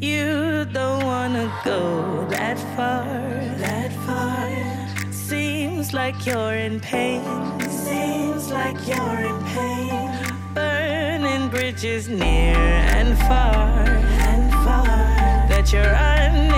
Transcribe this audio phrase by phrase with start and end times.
[0.00, 3.04] You don't wanna go that far,
[3.58, 5.12] that far.
[5.12, 7.22] Seems like you're in pain,
[7.70, 10.34] seems like you're in pain.
[10.54, 12.56] Burning bridges near
[12.98, 13.86] and far,
[14.28, 14.86] and far
[15.48, 16.53] that you're under.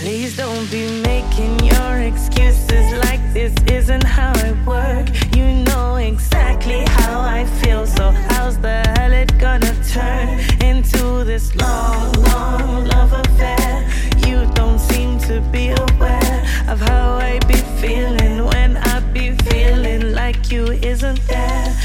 [0.00, 5.06] Please don't be making your excuses like this isn't how it work.
[5.36, 10.28] You know exactly how I feel, so how's the hell it gonna turn
[10.60, 13.88] into this long, long love affair?
[14.26, 20.12] You don't seem to be aware of how I be feeling when I be feeling
[20.12, 21.76] like you isn't there.